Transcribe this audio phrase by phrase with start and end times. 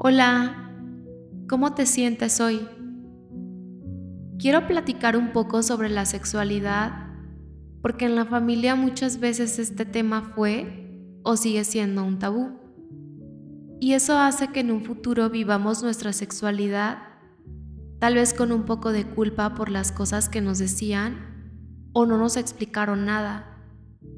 [0.00, 0.70] Hola,
[1.48, 2.68] ¿cómo te sientes hoy?
[4.38, 7.08] Quiero platicar un poco sobre la sexualidad
[7.82, 12.60] porque en la familia muchas veces este tema fue o sigue siendo un tabú.
[13.80, 16.98] Y eso hace que en un futuro vivamos nuestra sexualidad
[17.98, 22.18] tal vez con un poco de culpa por las cosas que nos decían o no
[22.18, 23.66] nos explicaron nada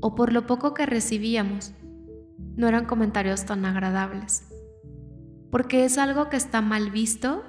[0.03, 1.73] o por lo poco que recibíamos.
[2.55, 4.50] No eran comentarios tan agradables
[5.51, 7.43] porque es algo que está mal visto.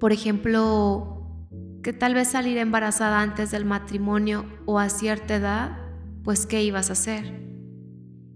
[0.00, 1.38] Por ejemplo,
[1.82, 5.78] que tal vez salir embarazada antes del matrimonio o a cierta edad,
[6.22, 7.42] pues ¿qué ibas a hacer?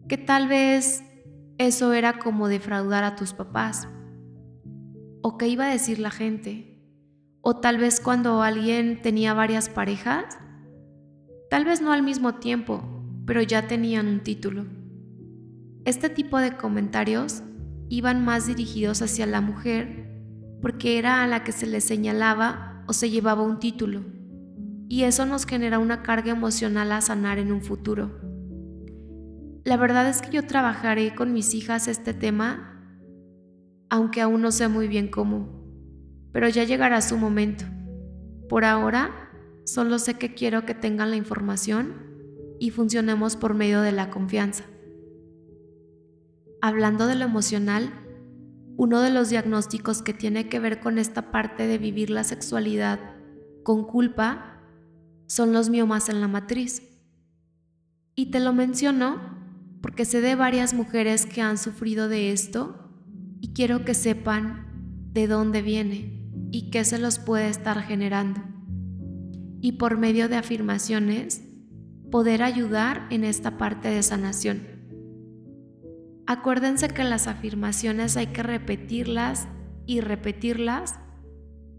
[0.08, 1.02] Que tal vez
[1.56, 3.88] eso era como defraudar a tus papás.
[5.22, 6.82] ¿O qué iba a decir la gente?
[7.40, 10.38] O tal vez cuando alguien tenía varias parejas,
[11.50, 12.82] tal vez no al mismo tiempo,
[13.26, 14.66] pero ya tenían un título.
[15.84, 17.42] Este tipo de comentarios
[17.88, 20.08] iban más dirigidos hacia la mujer
[20.60, 24.02] porque era a la que se le señalaba o se llevaba un título,
[24.88, 28.20] y eso nos genera una carga emocional a sanar en un futuro.
[29.64, 32.82] La verdad es que yo trabajaré con mis hijas este tema,
[33.90, 35.62] aunque aún no sé muy bien cómo,
[36.32, 37.66] pero ya llegará su momento.
[38.48, 39.30] Por ahora,
[39.66, 42.06] solo sé que quiero que tengan la información
[42.58, 44.64] y funcionemos por medio de la confianza.
[46.60, 47.92] Hablando de lo emocional,
[48.76, 53.00] uno de los diagnósticos que tiene que ver con esta parte de vivir la sexualidad
[53.64, 54.60] con culpa
[55.26, 56.82] son los miomas en la matriz.
[58.14, 59.20] Y te lo menciono
[59.82, 62.90] porque sé de varias mujeres que han sufrido de esto
[63.40, 68.42] y quiero que sepan de dónde viene y qué se los puede estar generando.
[69.60, 71.42] Y por medio de afirmaciones,
[72.10, 74.77] poder ayudar en esta parte de sanación.
[76.30, 79.48] Acuérdense que las afirmaciones hay que repetirlas
[79.86, 81.00] y repetirlas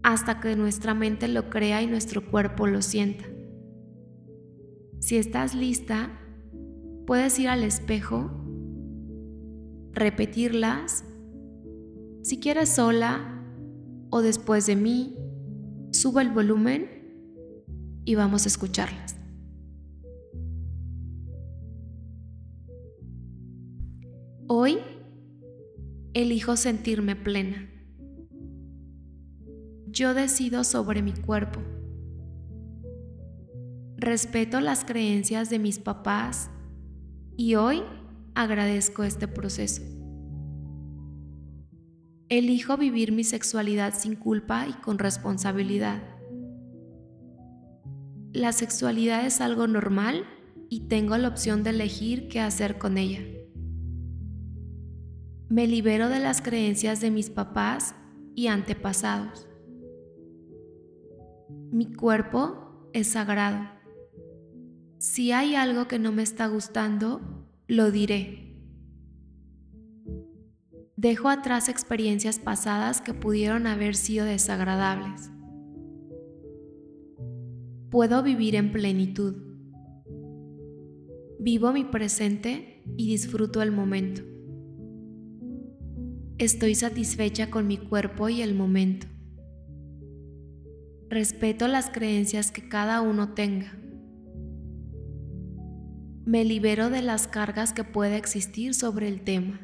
[0.02, 3.26] hasta que nuestra mente lo crea y nuestro cuerpo lo sienta.
[5.02, 6.20] Si estás lista,
[7.06, 8.32] puedes ir al espejo,
[9.92, 11.04] repetirlas,
[12.24, 13.46] si quieres sola
[14.10, 15.16] o después de mí,
[15.92, 16.90] suba el volumen
[18.04, 19.19] y vamos a escucharlas.
[24.52, 24.80] Hoy
[26.16, 27.70] elijo sentirme plena.
[29.86, 31.60] Yo decido sobre mi cuerpo.
[33.96, 36.50] Respeto las creencias de mis papás
[37.38, 37.84] y hoy
[38.34, 39.84] agradezco este proceso.
[42.30, 46.02] Elijo vivir mi sexualidad sin culpa y con responsabilidad.
[48.34, 50.24] La sexualidad es algo normal
[50.70, 53.39] y tengo la opción de elegir qué hacer con ella.
[55.50, 57.96] Me libero de las creencias de mis papás
[58.36, 59.48] y antepasados.
[61.72, 63.68] Mi cuerpo es sagrado.
[65.00, 68.60] Si hay algo que no me está gustando, lo diré.
[70.96, 75.32] Dejo atrás experiencias pasadas que pudieron haber sido desagradables.
[77.90, 79.36] Puedo vivir en plenitud.
[81.40, 84.22] Vivo mi presente y disfruto el momento.
[86.40, 89.08] Estoy satisfecha con mi cuerpo y el momento.
[91.10, 93.78] Respeto las creencias que cada uno tenga.
[96.24, 99.60] Me libero de las cargas que pueda existir sobre el tema.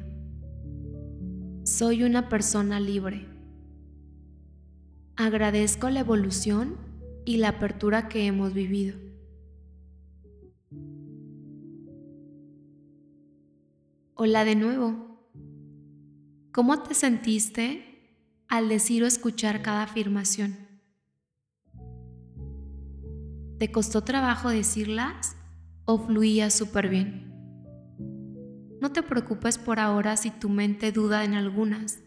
[1.64, 3.26] Soy una persona libre.
[5.16, 6.76] Agradezco la evolución
[7.24, 8.98] y la apertura que hemos vivido.
[14.14, 15.15] Hola de nuevo.
[16.56, 17.84] ¿Cómo te sentiste
[18.48, 20.56] al decir o escuchar cada afirmación?
[23.58, 25.36] ¿Te costó trabajo decirlas
[25.84, 27.30] o fluía súper bien?
[28.80, 31.98] No te preocupes por ahora si tu mente duda en algunas.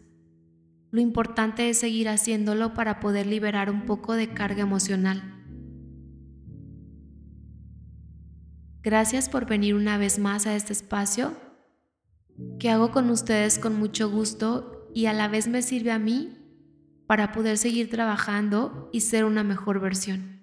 [0.90, 5.22] Lo importante es seguir haciéndolo para poder liberar un poco de carga emocional.
[8.82, 11.36] Gracias por venir una vez más a este espacio
[12.58, 16.36] que hago con ustedes con mucho gusto y a la vez me sirve a mí
[17.06, 20.39] para poder seguir trabajando y ser una mejor versión.